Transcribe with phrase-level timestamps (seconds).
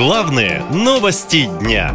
[0.00, 1.94] Главные новости дня.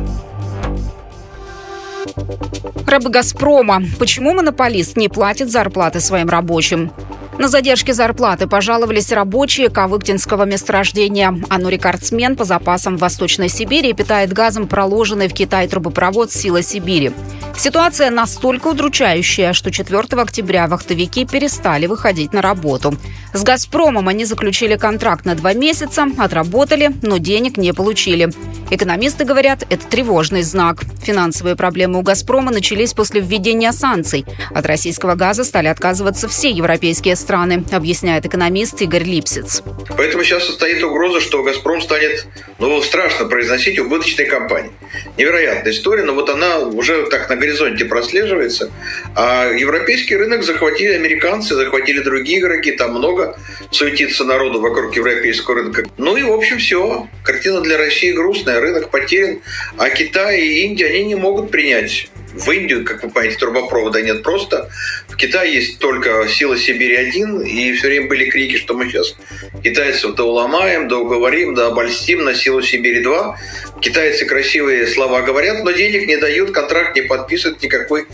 [2.86, 3.82] Рабы «Газпрома».
[3.98, 6.92] Почему монополист не платит зарплаты своим рабочим?
[7.40, 11.36] На задержке зарплаты пожаловались рабочие Кавыктинского месторождения.
[11.50, 16.62] Оно рекордсмен по запасам в Восточной Сибири и питает газом проложенный в Китай трубопровод «Сила
[16.62, 17.12] Сибири».
[17.58, 22.96] Ситуация настолько удручающая, что 4 октября вахтовики перестали выходить на работу.
[23.34, 28.30] С «Газпромом» они заключили контракт на два месяца, отработали, но денег не получили.
[28.72, 30.84] Экономисты говорят, это тревожный знак.
[31.04, 34.26] Финансовые проблемы у «Газпрома» начались после введения санкций.
[34.54, 39.62] От российского газа стали отказываться все европейские страны, объясняет экономист Игорь Липсиц.
[39.98, 42.28] Поэтому сейчас состоит угроза, что «Газпром» станет,
[42.60, 44.72] ну, страшно произносить, убыточной компанией.
[45.18, 48.72] Невероятная история, но вот она уже так на горизонте прослеживается.
[49.16, 53.38] А европейский рынок захватили американцы, захватили другие игроки, там много
[53.72, 55.86] суетится народу вокруг европейского рынка.
[55.98, 57.08] Ну и, в общем, все.
[57.24, 59.40] Картина для России грустная, рынок потерян,
[59.78, 64.24] а Китай и Индия, они не могут принять в Индию, как вы понимаете, трубопровода нет
[64.24, 64.70] просто.
[65.08, 69.16] В Китае есть только сила Сибири-1, и все время были крики, что мы сейчас
[69.64, 73.36] китайцев да уломаем, да уговорим, да обольстим на силу Сибири-2.
[73.82, 78.06] Китайцы красивые слова говорят, но денег не дают, контракт не подписывают никакой.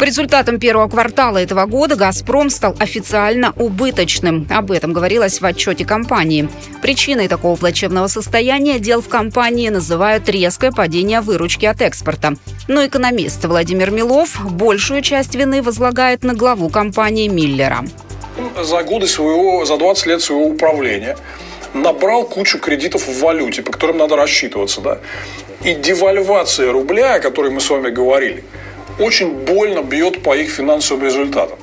[0.00, 4.48] По результатам первого квартала этого года «Газпром» стал официально убыточным.
[4.48, 6.48] Об этом говорилось в отчете компании.
[6.80, 12.32] Причиной такого плачевного состояния дел в компании называют резкое падение выручки от экспорта.
[12.66, 17.84] Но экономист Владимир Милов большую часть вины возлагает на главу компании Миллера.
[18.58, 21.18] За годы своего, за 20 лет своего управления
[21.74, 24.98] набрал кучу кредитов в валюте, по которым надо рассчитываться, да.
[25.62, 28.44] И девальвация рубля, о которой мы с вами говорили–
[29.00, 31.58] очень больно бьет по их финансовым результатам.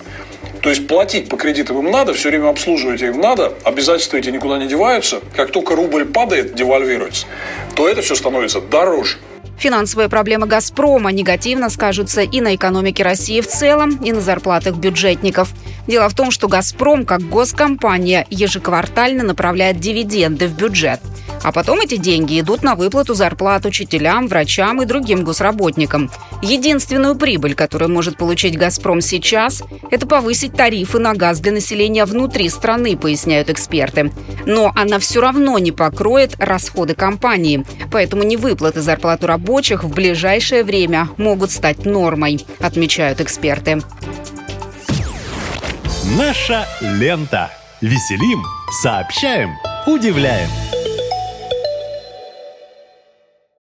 [0.62, 4.58] То есть платить по кредитам им надо, все время обслуживать им надо, обязательства эти никуда
[4.58, 5.22] не деваются.
[5.36, 7.28] Как только рубль падает, девальвируется,
[7.76, 9.18] то это все становится дороже.
[9.60, 15.50] Финансовые проблемы «Газпрома» негативно скажутся и на экономике России в целом, и на зарплатах бюджетников.
[15.88, 21.00] Дело в том, что «Газпром» как госкомпания ежеквартально направляет дивиденды в бюджет–
[21.48, 26.12] а потом эти деньги идут на выплату зарплат учителям, врачам и другим госработникам.
[26.42, 32.50] Единственную прибыль, которую может получить «Газпром» сейчас, это повысить тарифы на газ для населения внутри
[32.50, 34.12] страны, поясняют эксперты.
[34.46, 37.64] Но она все равно не покроет расходы компании.
[37.94, 43.82] Поэтому невыплаты зарплату рабочих в ближайшее время могут стать нормой, отмечают эксперты.
[46.18, 47.50] Наша лента.
[47.80, 48.44] Веселим,
[48.82, 49.52] сообщаем,
[49.86, 50.67] удивляем.